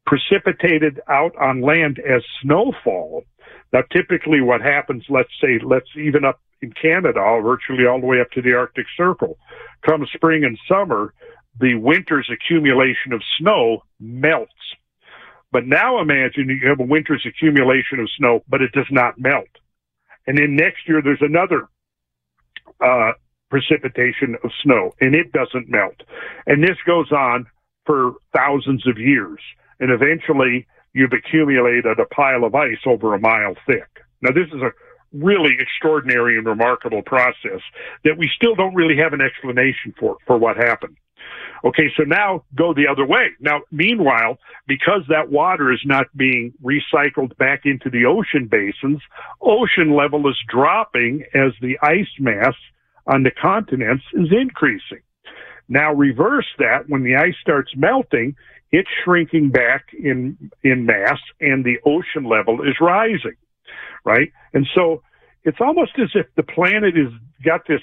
precipitated 0.06 1.00
out 1.08 1.36
on 1.36 1.60
land 1.60 1.98
as 1.98 2.22
snowfall, 2.42 3.24
Now, 3.72 3.82
typically 3.92 4.40
what 4.40 4.60
happens, 4.62 5.04
let's 5.08 5.32
say, 5.40 5.58
let's 5.62 5.88
even 5.96 6.24
up 6.24 6.40
in 6.62 6.72
Canada, 6.72 7.20
virtually 7.42 7.86
all 7.86 8.00
the 8.00 8.06
way 8.06 8.20
up 8.20 8.30
to 8.32 8.42
the 8.42 8.54
Arctic 8.54 8.86
Circle, 8.96 9.38
come 9.86 10.06
spring 10.14 10.44
and 10.44 10.58
summer, 10.68 11.12
the 11.60 11.74
winter's 11.74 12.28
accumulation 12.32 13.12
of 13.12 13.22
snow 13.38 13.82
melts. 14.00 14.52
But 15.52 15.66
now 15.66 16.00
imagine 16.00 16.48
you 16.48 16.68
have 16.68 16.80
a 16.80 16.84
winter's 16.84 17.26
accumulation 17.26 18.00
of 18.00 18.08
snow, 18.16 18.42
but 18.48 18.62
it 18.62 18.72
does 18.72 18.86
not 18.90 19.18
melt. 19.18 19.48
And 20.26 20.36
then 20.38 20.56
next 20.56 20.86
year 20.86 21.00
there's 21.02 21.22
another 21.22 21.68
uh, 22.84 23.12
precipitation 23.50 24.36
of 24.44 24.50
snow, 24.62 24.92
and 25.00 25.14
it 25.14 25.32
doesn't 25.32 25.68
melt. 25.68 25.96
And 26.46 26.62
this 26.62 26.76
goes 26.86 27.10
on 27.12 27.46
for 27.86 28.14
thousands 28.36 28.86
of 28.86 28.98
years. 28.98 29.40
And 29.80 29.90
eventually 29.90 30.66
you've 30.92 31.12
accumulated 31.12 31.98
a 31.98 32.04
pile 32.06 32.44
of 32.44 32.54
ice 32.54 32.84
over 32.86 33.14
a 33.14 33.20
mile 33.20 33.54
thick. 33.66 33.88
Now, 34.20 34.30
this 34.32 34.48
is 34.48 34.62
a 34.62 34.70
really 35.12 35.54
extraordinary 35.58 36.36
and 36.36 36.46
remarkable 36.46 37.02
process 37.02 37.60
that 38.04 38.18
we 38.18 38.30
still 38.36 38.54
don't 38.54 38.74
really 38.74 38.96
have 38.96 39.12
an 39.12 39.20
explanation 39.20 39.94
for, 39.98 40.16
for 40.26 40.36
what 40.36 40.56
happened. 40.56 40.96
Okay, 41.64 41.90
so 41.96 42.04
now 42.04 42.44
go 42.54 42.72
the 42.72 42.86
other 42.86 43.04
way. 43.04 43.30
Now, 43.40 43.62
meanwhile, 43.72 44.38
because 44.66 45.02
that 45.08 45.30
water 45.30 45.72
is 45.72 45.80
not 45.84 46.06
being 46.16 46.52
recycled 46.62 47.36
back 47.36 47.62
into 47.64 47.90
the 47.90 48.04
ocean 48.04 48.48
basins, 48.48 49.00
ocean 49.40 49.94
level 49.94 50.28
is 50.28 50.36
dropping 50.48 51.24
as 51.34 51.52
the 51.60 51.76
ice 51.82 52.06
mass 52.18 52.54
on 53.08 53.24
the 53.24 53.30
continents 53.30 54.04
is 54.12 54.28
increasing. 54.30 55.02
Now 55.68 55.92
reverse 55.92 56.46
that 56.58 56.88
when 56.88 57.02
the 57.02 57.16
ice 57.16 57.34
starts 57.40 57.72
melting, 57.76 58.36
it's 58.70 58.88
shrinking 59.04 59.50
back 59.50 59.86
in 59.92 60.50
in 60.62 60.86
mass 60.86 61.18
and 61.40 61.64
the 61.64 61.78
ocean 61.84 62.28
level 62.28 62.62
is 62.62 62.76
rising, 62.80 63.36
right? 64.04 64.30
And 64.52 64.66
so 64.74 65.02
it's 65.44 65.58
almost 65.60 65.92
as 65.98 66.10
if 66.14 66.26
the 66.36 66.42
planet 66.42 66.94
has 66.96 67.12
got 67.44 67.66
this 67.66 67.80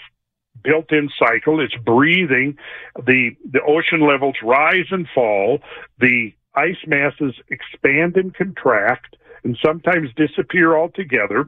built-in 0.64 1.10
cycle. 1.20 1.60
It's 1.60 1.76
breathing. 1.84 2.58
The 2.96 3.32
the 3.52 3.62
ocean 3.68 4.08
levels 4.08 4.36
rise 4.44 4.88
and 4.92 5.08
fall. 5.14 5.60
The 6.00 6.34
ice 6.56 6.84
masses 6.88 7.36
expand 7.50 8.16
and 8.16 8.34
contract, 8.34 9.16
and 9.44 9.58
sometimes 9.64 10.10
disappear 10.16 10.78
altogether. 10.78 11.46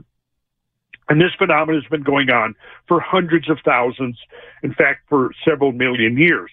And 1.09 1.21
this 1.21 1.33
phenomenon 1.37 1.81
has 1.81 1.89
been 1.89 2.03
going 2.03 2.29
on 2.29 2.55
for 2.87 2.99
hundreds 2.99 3.49
of 3.49 3.59
thousands, 3.63 4.17
in 4.61 4.73
fact, 4.73 5.07
for 5.07 5.31
several 5.45 5.71
million 5.71 6.17
years. 6.17 6.51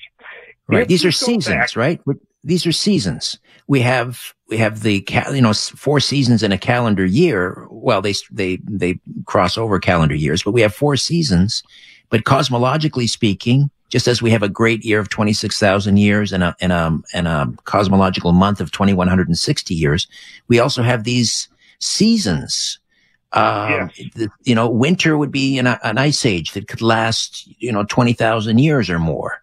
Right. 0.68 0.82
If 0.82 0.88
These 0.88 1.04
are 1.04 1.12
seasons, 1.12 1.46
back, 1.46 1.76
right? 1.76 2.00
These 2.44 2.66
are 2.66 2.73
seasons. 2.73 3.38
We 3.66 3.80
have, 3.80 4.34
we 4.49 4.56
have 4.58 4.82
the, 4.82 5.04
you 5.32 5.42
know, 5.42 5.52
four 5.52 5.99
seasons 5.99 6.42
in 6.42 6.52
a 6.52 6.58
calendar 6.58 7.04
year. 7.04 7.66
Well, 7.70 8.00
they, 8.00 8.14
they, 8.30 8.58
they 8.64 8.99
cross 9.25 9.58
over 9.58 9.78
calendar 9.78 10.14
years, 10.14 10.42
but 10.42 10.52
we 10.52 10.61
have 10.61 10.75
four 10.75 10.96
seasons. 10.96 11.62
But 12.11 12.25
cosmologically 12.25 13.08
speaking, 13.08 13.70
just 13.88 14.06
as 14.06 14.23
we 14.23 14.30
have 14.30 14.42
a 14.42 14.49
great 14.49 14.84
year 14.84 15.00
of 15.00 15.08
26,000 15.08 15.96
years 15.96 16.32
and 16.32 16.44
a, 16.44 16.56
and 16.61 16.73
a, 16.73 16.99
and 17.12 17.26
a 17.26 17.52
cosmological 17.64 18.32
month 18.32 18.61
of 18.61 18.70
2160 18.70 19.75
years, 19.75 20.06
we 20.49 20.61
also 20.61 20.82
have 20.82 21.04
these 21.04 21.49
seasons 21.80 22.78
um, 23.35 23.91
yes. 24.14 24.29
you 24.45 24.55
know, 24.55 24.69
winter 24.69 25.19
would 25.19 25.33
be 25.33 25.59
an, 25.59 25.67
an 25.67 25.99
ice 25.99 26.25
age 26.25 26.53
that 26.53 26.69
could 26.69 26.81
last, 26.81 27.47
you 27.61 27.73
know, 27.73 27.85
20,000 27.85 28.59
years 28.59 28.88
or 28.88 28.99
more. 28.99 29.43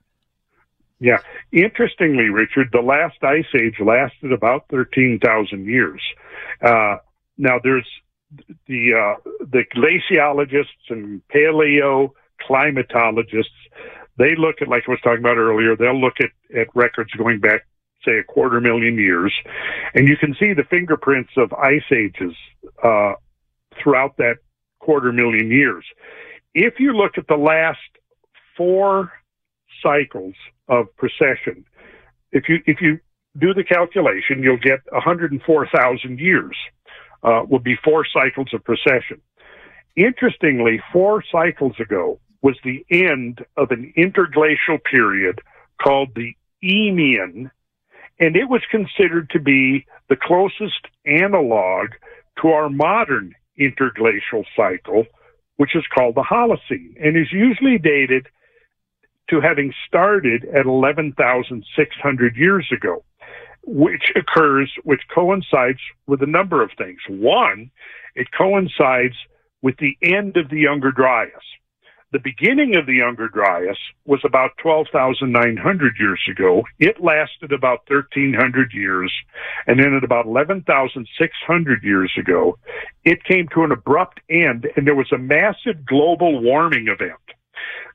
Yeah. 0.99 1.17
Interestingly, 1.51 2.29
Richard, 2.29 2.69
the 2.71 2.81
last 2.81 3.21
ice 3.21 3.45
age 3.53 3.79
lasted 3.79 4.31
about 4.31 4.65
13,000 4.69 5.65
years. 5.65 6.01
Uh, 6.61 6.97
now 7.37 7.59
there's 7.61 7.87
the, 8.67 8.93
uh, 8.93 9.29
the 9.39 9.65
glaciologists 9.75 10.89
and 10.89 11.21
paleo 11.27 12.11
climatologists. 12.47 13.45
They 14.17 14.35
look 14.37 14.61
at, 14.61 14.69
like 14.69 14.83
I 14.87 14.91
was 14.91 15.01
talking 15.03 15.19
about 15.19 15.37
earlier, 15.37 15.75
they'll 15.75 15.99
look 15.99 16.21
at, 16.21 16.29
at 16.57 16.67
records 16.75 17.11
going 17.11 17.41
back, 17.41 17.65
say, 18.05 18.19
a 18.19 18.23
quarter 18.23 18.61
million 18.61 18.95
years. 18.95 19.33
And 19.93 20.07
you 20.07 20.15
can 20.15 20.33
see 20.39 20.53
the 20.53 20.63
fingerprints 20.63 21.31
of 21.35 21.51
ice 21.53 21.91
ages, 21.91 22.35
uh, 22.81 23.13
throughout 23.81 24.17
that 24.17 24.35
quarter 24.79 25.11
million 25.11 25.49
years. 25.49 25.85
If 26.53 26.75
you 26.79 26.93
look 26.93 27.17
at 27.17 27.27
the 27.27 27.35
last 27.35 27.79
four 28.57 29.11
cycles 29.83 30.33
of 30.67 30.87
precession, 30.97 31.65
if 32.31 32.49
you 32.49 32.59
if 32.65 32.81
you 32.81 32.99
do 33.37 33.53
the 33.53 33.63
calculation, 33.63 34.43
you'll 34.43 34.57
get 34.57 34.79
104,000 34.91 36.19
years. 36.19 36.55
Uh, 37.23 37.43
would 37.47 37.63
be 37.63 37.75
four 37.83 38.03
cycles 38.03 38.47
of 38.51 38.63
precession. 38.63 39.21
Interestingly, 39.95 40.81
four 40.91 41.23
cycles 41.31 41.73
ago 41.79 42.19
was 42.41 42.57
the 42.63 42.83
end 42.89 43.45
of 43.57 43.69
an 43.69 43.93
interglacial 43.95 44.79
period 44.79 45.39
called 45.79 46.09
the 46.15 46.33
Eemian, 46.63 47.51
and 48.19 48.35
it 48.35 48.49
was 48.49 48.61
considered 48.71 49.29
to 49.29 49.39
be 49.39 49.85
the 50.09 50.15
closest 50.15 50.87
analog 51.05 51.89
to 52.41 52.47
our 52.47 52.69
modern 52.69 53.35
interglacial 53.57 54.45
cycle, 54.55 55.05
which 55.57 55.75
is 55.75 55.83
called 55.93 56.15
the 56.15 56.23
Holocene 56.23 56.95
and 57.01 57.17
is 57.17 57.31
usually 57.31 57.77
dated 57.77 58.27
to 59.29 59.39
having 59.41 59.73
started 59.87 60.45
at 60.45 60.65
11,600 60.65 62.35
years 62.35 62.67
ago, 62.71 63.03
which 63.63 64.11
occurs, 64.15 64.71
which 64.83 65.01
coincides 65.13 65.79
with 66.07 66.21
a 66.21 66.27
number 66.27 66.61
of 66.61 66.71
things. 66.77 66.99
One, 67.07 67.71
it 68.15 68.27
coincides 68.37 69.15
with 69.61 69.77
the 69.77 69.95
end 70.01 70.37
of 70.37 70.49
the 70.49 70.59
Younger 70.59 70.91
Dryas. 70.91 71.31
The 72.11 72.19
beginning 72.19 72.75
of 72.75 72.85
the 72.85 72.95
Younger 72.95 73.29
Dryas 73.29 73.77
was 74.03 74.19
about 74.25 74.57
12,900 74.57 75.93
years 75.97 76.19
ago. 76.29 76.63
It 76.77 77.01
lasted 77.01 77.53
about 77.53 77.83
1,300 77.87 78.73
years. 78.73 79.13
And 79.65 79.79
then 79.79 79.93
at 79.93 80.03
about 80.03 80.25
11,600 80.25 81.83
years 81.83 82.11
ago, 82.19 82.57
it 83.05 83.23
came 83.23 83.47
to 83.53 83.63
an 83.63 83.71
abrupt 83.71 84.19
end 84.29 84.67
and 84.75 84.85
there 84.85 84.95
was 84.95 85.11
a 85.13 85.17
massive 85.17 85.85
global 85.85 86.41
warming 86.41 86.87
event. 86.89 87.13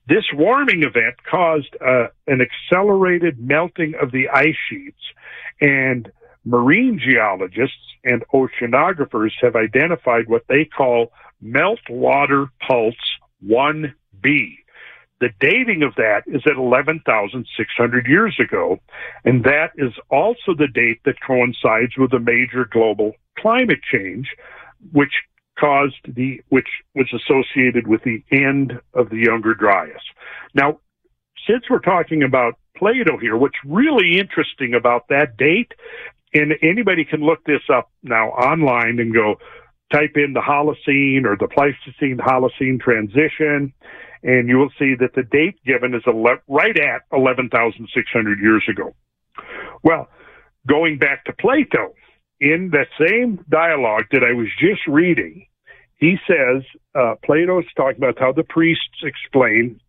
This 0.08 0.24
warming 0.32 0.82
event 0.82 1.16
caused 1.30 1.76
uh, 1.84 2.06
an 2.26 2.40
accelerated 2.40 3.38
melting 3.38 3.96
of 4.00 4.12
the 4.12 4.30
ice 4.30 4.56
sheets 4.70 5.02
and 5.60 6.10
marine 6.46 6.98
geologists 6.98 7.76
and 8.02 8.24
oceanographers 8.32 9.32
have 9.42 9.56
identified 9.56 10.26
what 10.26 10.44
they 10.48 10.64
call 10.64 11.12
meltwater 11.44 12.48
pulse 12.66 12.94
1 13.40 13.94
B. 14.26 14.58
The 15.20 15.30
dating 15.38 15.84
of 15.84 15.94
that 15.94 16.22
is 16.26 16.42
at 16.46 16.56
11,600 16.56 18.06
years 18.06 18.36
ago, 18.42 18.80
and 19.24 19.44
that 19.44 19.70
is 19.76 19.92
also 20.10 20.52
the 20.58 20.66
date 20.66 21.00
that 21.04 21.14
coincides 21.24 21.92
with 21.96 22.12
a 22.12 22.18
major 22.18 22.68
global 22.70 23.12
climate 23.38 23.78
change, 23.90 24.26
which 24.92 25.12
caused 25.58 25.94
the, 26.04 26.42
which 26.48 26.66
was 26.96 27.06
associated 27.14 27.86
with 27.86 28.02
the 28.02 28.22
end 28.32 28.72
of 28.94 29.08
the 29.10 29.16
Younger 29.16 29.54
Dryas. 29.54 30.02
Now, 30.54 30.80
since 31.48 31.62
we're 31.70 31.78
talking 31.78 32.24
about 32.24 32.54
Plato 32.76 33.16
here, 33.16 33.36
what's 33.36 33.54
really 33.64 34.18
interesting 34.18 34.74
about 34.74 35.08
that 35.08 35.36
date, 35.38 35.72
and 36.34 36.52
anybody 36.62 37.04
can 37.04 37.20
look 37.20 37.42
this 37.44 37.62
up 37.72 37.90
now 38.02 38.30
online 38.30 38.98
and 38.98 39.14
go 39.14 39.36
type 39.92 40.16
in 40.16 40.34
the 40.34 40.40
Holocene 40.40 41.24
or 41.24 41.36
the 41.38 41.48
Pleistocene 41.48 42.18
Holocene 42.18 42.80
transition, 42.80 43.72
and 44.22 44.48
you 44.48 44.58
will 44.58 44.72
see 44.78 44.94
that 44.98 45.14
the 45.14 45.22
date 45.22 45.58
given 45.64 45.94
is 45.94 46.02
right 46.48 46.78
at 46.78 47.02
11,600 47.12 48.40
years 48.40 48.64
ago. 48.68 48.94
Well, 49.82 50.08
going 50.66 50.98
back 50.98 51.24
to 51.26 51.32
Plato, 51.32 51.94
in 52.40 52.70
that 52.72 52.88
same 52.98 53.44
dialogue 53.48 54.04
that 54.12 54.22
I 54.22 54.32
was 54.32 54.48
just 54.60 54.86
reading, 54.86 55.46
he 55.96 56.16
says 56.26 56.62
uh, 56.94 57.14
Plato 57.24 57.60
is 57.60 57.66
talking 57.76 57.96
about 57.96 58.18
how 58.18 58.32
the 58.32 58.44
priests 58.44 59.02
explain 59.02 59.80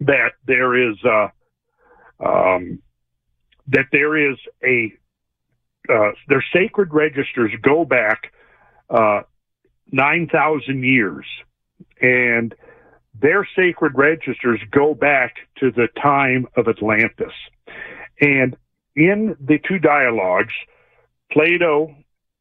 that 0.00 0.32
there 0.46 0.90
is 0.90 0.96
uh, 1.04 1.28
um, 2.24 2.80
that 3.68 3.86
there 3.92 4.30
is 4.30 4.36
a 4.64 4.92
uh, 5.90 6.12
their 6.28 6.44
sacred 6.52 6.92
registers 6.92 7.50
go 7.62 7.84
back 7.84 8.32
uh, 8.90 9.22
nine 9.90 10.28
thousand 10.30 10.84
years, 10.84 11.26
and 12.00 12.54
their 13.20 13.46
sacred 13.56 13.92
registers 13.96 14.60
go 14.70 14.94
back 14.94 15.36
to 15.58 15.70
the 15.70 15.88
time 16.00 16.46
of 16.56 16.68
Atlantis. 16.68 17.32
And 18.20 18.56
in 18.96 19.36
the 19.40 19.58
two 19.66 19.78
dialogues, 19.78 20.52
Plato, 21.32 21.94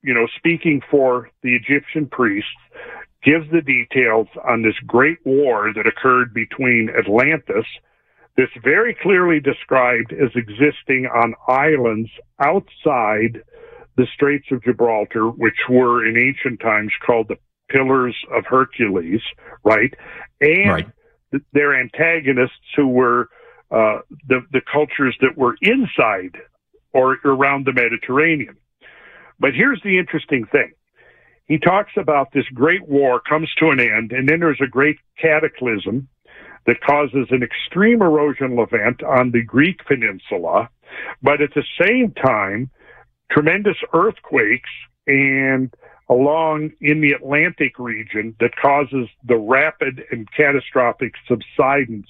you 0.04 0.14
know, 0.14 0.28
speaking 0.38 0.82
for 0.90 1.30
the 1.44 1.56
Egyptian 1.56 2.08
priests, 2.08 2.50
gives 3.24 3.50
the 3.52 3.62
details 3.62 4.28
on 4.48 4.62
this 4.62 4.76
great 4.86 5.18
war 5.26 5.72
that 5.76 5.88
occurred 5.88 6.34
between 6.34 6.90
Atlantis, 6.98 7.66
this 8.38 8.50
very 8.64 8.96
clearly 9.02 9.40
described 9.40 10.14
as 10.14 10.30
existing 10.36 11.08
on 11.08 11.34
islands 11.48 12.10
outside 12.40 13.42
the 13.98 14.06
Straits 14.14 14.46
of 14.52 14.64
Gibraltar, 14.64 15.28
which 15.28 15.58
were 15.68 16.06
in 16.08 16.18
ancient 16.18 16.60
times 16.60 16.92
called 17.04 17.28
the 17.28 17.38
Pillars 17.70 18.16
of 18.36 18.46
Hercules, 18.46 19.22
right? 19.64 19.94
And 20.42 20.70
Right. 20.70 20.88
th- 21.32 21.44
their 21.54 21.80
antagonists 21.80 22.74
who 22.76 22.88
were 22.88 23.30
uh, 23.70 24.00
the, 24.28 24.42
the 24.52 24.62
cultures 24.72 25.16
that 25.22 25.38
were 25.38 25.56
inside 25.62 26.38
or 26.94 27.18
around 27.26 27.66
the 27.66 27.74
Mediterranean. 27.74 28.56
But 29.40 29.54
here's 29.54 29.82
the 29.84 30.00
interesting 30.00 30.46
thing. 30.46 30.72
He 31.46 31.58
talks 31.58 31.92
about 31.98 32.32
this 32.34 32.46
great 32.54 32.88
war 32.88 33.20
comes 33.22 33.50
to 33.60 33.70
an 33.70 33.80
end, 33.80 34.12
and 34.12 34.28
then 34.28 34.40
there's 34.40 34.62
a 34.62 34.68
great 34.68 34.98
cataclysm 35.22 36.08
that 36.66 36.82
causes 36.82 37.28
an 37.32 37.44
extreme 37.44 38.00
erosional 38.00 38.66
event 38.66 39.02
on 39.04 39.32
the 39.32 39.42
Greek 39.44 39.86
peninsula, 39.86 40.70
but 41.22 41.42
at 41.42 41.54
the 41.54 41.64
same 41.82 42.12
time, 42.12 42.70
tremendous 43.32 43.78
earthquakes 43.94 44.70
and 45.08 45.74
along 46.10 46.72
in 46.82 47.02
the 47.02 47.12
Atlantic 47.12 47.78
region 47.80 48.36
that 48.40 48.56
causes 48.56 49.08
the 49.26 49.36
rapid 49.36 50.04
and 50.12 50.28
catastrophic 50.32 51.14
subsidence 51.28 52.08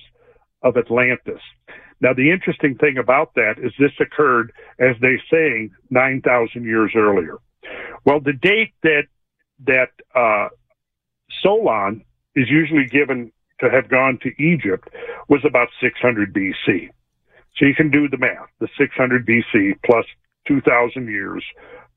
of 0.61 0.77
Atlantis. 0.77 1.41
Now, 1.99 2.13
the 2.13 2.31
interesting 2.31 2.75
thing 2.75 2.97
about 2.97 3.33
that 3.35 3.55
is 3.57 3.73
this 3.79 3.91
occurred, 3.99 4.51
as 4.79 4.95
they 5.01 5.19
say, 5.31 5.69
9,000 5.89 6.63
years 6.63 6.91
earlier. 6.95 7.37
Well, 8.05 8.19
the 8.19 8.33
date 8.33 8.73
that, 8.83 9.07
that, 9.65 9.89
uh, 10.13 10.49
Solon 11.41 12.03
is 12.35 12.49
usually 12.49 12.85
given 12.85 13.31
to 13.59 13.69
have 13.69 13.89
gone 13.89 14.19
to 14.21 14.29
Egypt 14.41 14.89
was 15.27 15.41
about 15.43 15.69
600 15.81 16.33
BC. 16.33 16.89
So 17.57 17.65
you 17.65 17.73
can 17.73 17.89
do 17.89 18.07
the 18.07 18.17
math. 18.17 18.49
The 18.59 18.67
600 18.77 19.25
BC 19.25 19.73
plus 19.83 20.05
2,000 20.47 21.07
years 21.07 21.43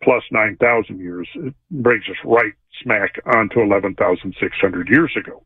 plus 0.02 0.22
9,000 0.30 0.98
years 0.98 1.28
it 1.34 1.54
brings 1.70 2.04
us 2.08 2.16
right 2.24 2.54
smack 2.82 3.20
onto 3.26 3.60
11,600 3.60 4.88
years 4.88 5.12
ago. 5.16 5.42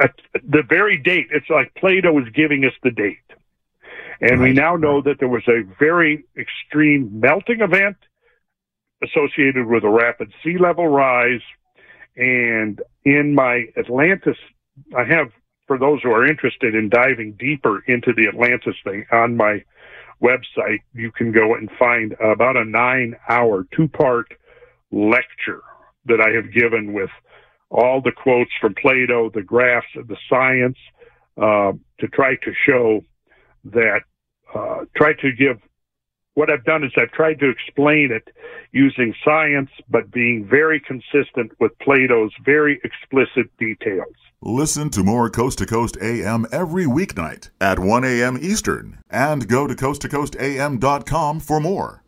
At 0.00 0.14
the 0.34 0.62
very 0.68 0.96
date, 0.96 1.28
it's 1.30 1.50
like 1.50 1.74
Plato 1.74 2.18
is 2.20 2.28
giving 2.34 2.64
us 2.64 2.72
the 2.82 2.90
date. 2.90 3.18
And 4.20 4.40
we 4.40 4.52
now 4.52 4.76
know 4.76 5.02
that 5.02 5.18
there 5.18 5.28
was 5.28 5.46
a 5.48 5.62
very 5.78 6.24
extreme 6.36 7.20
melting 7.20 7.60
event 7.60 7.96
associated 9.02 9.66
with 9.66 9.84
a 9.84 9.90
rapid 9.90 10.32
sea 10.42 10.56
level 10.58 10.88
rise. 10.88 11.42
And 12.16 12.80
in 13.04 13.34
my 13.34 13.66
Atlantis, 13.76 14.36
I 14.96 15.04
have, 15.04 15.32
for 15.66 15.78
those 15.78 16.00
who 16.02 16.10
are 16.10 16.24
interested 16.24 16.74
in 16.74 16.88
diving 16.88 17.32
deeper 17.32 17.82
into 17.86 18.12
the 18.12 18.28
Atlantis 18.28 18.76
thing 18.84 19.04
on 19.10 19.36
my 19.36 19.64
website, 20.24 20.80
you 20.94 21.12
can 21.12 21.32
go 21.32 21.54
and 21.54 21.70
find 21.78 22.14
about 22.14 22.56
a 22.56 22.64
nine 22.64 23.14
hour, 23.28 23.66
two 23.76 23.88
part 23.88 24.26
lecture 24.90 25.62
that 26.06 26.20
I 26.20 26.30
have 26.30 26.52
given 26.52 26.92
with 26.92 27.10
all 27.70 28.00
the 28.00 28.12
quotes 28.12 28.50
from 28.60 28.74
Plato, 28.80 29.30
the 29.30 29.42
graphs, 29.42 29.86
the 29.94 30.16
science, 30.28 30.78
uh, 31.36 31.72
to 32.00 32.08
try 32.08 32.36
to 32.36 32.52
show 32.66 33.00
that, 33.64 34.02
uh, 34.54 34.84
try 34.96 35.12
to 35.14 35.32
give 35.32 35.58
what 36.34 36.50
I've 36.50 36.64
done 36.64 36.84
is 36.84 36.92
I've 36.96 37.12
tried 37.12 37.38
to 37.40 37.48
explain 37.48 38.10
it 38.12 38.28
using 38.72 39.14
science, 39.24 39.70
but 39.88 40.10
being 40.10 40.46
very 40.48 40.80
consistent 40.80 41.52
with 41.60 41.78
Plato's 41.78 42.32
very 42.44 42.80
explicit 42.84 43.50
details. 43.58 44.14
Listen 44.42 44.90
to 44.90 45.02
more 45.02 45.30
Coast 45.30 45.58
to 45.58 45.66
Coast 45.66 45.96
AM 46.02 46.46
every 46.52 46.84
weeknight 46.84 47.50
at 47.60 47.78
1 47.78 48.04
a.m. 48.04 48.38
Eastern 48.40 48.98
and 49.08 49.48
go 49.48 49.66
to 49.66 49.74
coasttocoastam.com 49.74 51.40
for 51.40 51.60
more. 51.60 52.02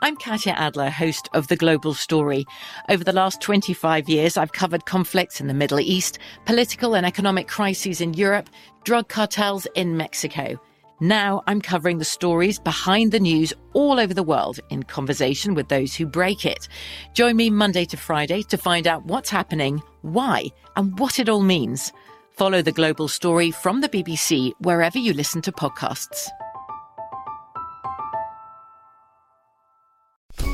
I'm 0.00 0.16
Katya 0.16 0.52
Adler, 0.52 0.90
host 0.90 1.28
of 1.34 1.48
The 1.48 1.56
Global 1.56 1.92
Story. 1.92 2.46
Over 2.88 3.02
the 3.02 3.12
last 3.12 3.40
25 3.42 4.08
years, 4.08 4.36
I've 4.36 4.52
covered 4.52 4.86
conflicts 4.86 5.40
in 5.40 5.48
the 5.48 5.54
Middle 5.54 5.80
East, 5.80 6.20
political 6.46 6.94
and 6.94 7.04
economic 7.04 7.48
crises 7.48 8.00
in 8.00 8.14
Europe, 8.14 8.48
drug 8.84 9.08
cartels 9.08 9.66
in 9.74 9.96
Mexico. 9.96 10.60
Now 11.00 11.44
I'm 11.46 11.60
covering 11.60 11.98
the 11.98 12.04
stories 12.04 12.58
behind 12.58 13.12
the 13.12 13.20
news 13.20 13.52
all 13.72 14.00
over 14.00 14.12
the 14.12 14.24
world 14.24 14.58
in 14.68 14.82
conversation 14.82 15.54
with 15.54 15.68
those 15.68 15.94
who 15.94 16.06
break 16.06 16.44
it. 16.44 16.66
Join 17.14 17.36
me 17.36 17.50
Monday 17.50 17.84
to 17.84 17.96
Friday 17.96 18.42
to 18.44 18.56
find 18.56 18.88
out 18.88 19.04
what's 19.04 19.30
happening, 19.30 19.80
why, 20.02 20.46
and 20.74 20.98
what 20.98 21.20
it 21.20 21.28
all 21.28 21.42
means. 21.42 21.92
Follow 22.32 22.62
the 22.62 22.72
global 22.72 23.06
story 23.06 23.52
from 23.52 23.80
the 23.80 23.88
BBC 23.88 24.52
wherever 24.58 24.98
you 24.98 25.12
listen 25.12 25.40
to 25.42 25.52
podcasts. 25.52 26.28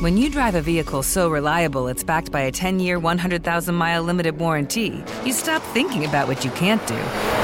When 0.00 0.18
you 0.18 0.28
drive 0.28 0.56
a 0.56 0.60
vehicle 0.60 1.02
so 1.02 1.30
reliable 1.30 1.88
it's 1.88 2.04
backed 2.04 2.30
by 2.30 2.42
a 2.42 2.52
10 2.52 2.80
year, 2.80 2.98
100,000 2.98 3.74
mile 3.74 4.02
limited 4.02 4.38
warranty, 4.38 5.02
you 5.24 5.32
stop 5.32 5.62
thinking 5.72 6.04
about 6.04 6.28
what 6.28 6.44
you 6.44 6.50
can't 6.50 6.86
do 6.86 7.43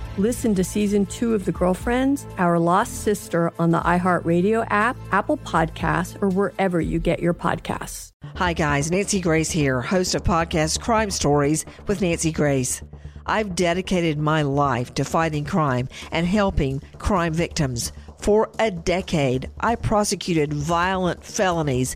Listen 0.17 0.53
to 0.55 0.63
season 0.63 1.05
two 1.05 1.33
of 1.33 1.45
The 1.45 1.53
Girlfriends, 1.53 2.27
Our 2.37 2.59
Lost 2.59 3.03
Sister 3.03 3.53
on 3.57 3.71
the 3.71 3.79
iHeartRadio 3.79 4.67
app, 4.69 4.97
Apple 5.13 5.37
Podcasts, 5.37 6.21
or 6.21 6.27
wherever 6.27 6.81
you 6.81 6.99
get 6.99 7.21
your 7.21 7.33
podcasts. 7.33 8.11
Hi, 8.35 8.51
guys. 8.51 8.91
Nancy 8.91 9.21
Grace 9.21 9.49
here, 9.49 9.79
host 9.79 10.13
of 10.13 10.25
podcast 10.25 10.81
Crime 10.81 11.11
Stories 11.11 11.65
with 11.87 12.01
Nancy 12.01 12.33
Grace. 12.33 12.81
I've 13.25 13.55
dedicated 13.55 14.19
my 14.19 14.41
life 14.41 14.93
to 14.95 15.05
fighting 15.05 15.45
crime 15.45 15.87
and 16.11 16.27
helping 16.27 16.81
crime 16.97 17.33
victims. 17.33 17.93
For 18.19 18.49
a 18.59 18.69
decade, 18.69 19.49
I 19.61 19.75
prosecuted 19.75 20.53
violent 20.53 21.23
felonies. 21.23 21.95